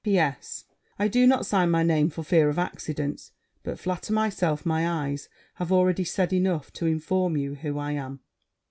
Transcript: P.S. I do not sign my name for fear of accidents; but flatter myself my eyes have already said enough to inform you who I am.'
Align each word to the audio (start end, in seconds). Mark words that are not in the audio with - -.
P.S. 0.03 0.65
I 0.97 1.07
do 1.07 1.27
not 1.27 1.45
sign 1.45 1.69
my 1.69 1.83
name 1.83 2.09
for 2.09 2.23
fear 2.23 2.49
of 2.49 2.57
accidents; 2.57 3.33
but 3.61 3.77
flatter 3.77 4.11
myself 4.11 4.65
my 4.65 4.89
eyes 4.89 5.29
have 5.57 5.71
already 5.71 6.05
said 6.05 6.33
enough 6.33 6.73
to 6.73 6.87
inform 6.87 7.37
you 7.37 7.53
who 7.53 7.77
I 7.77 7.91
am.' 7.91 8.19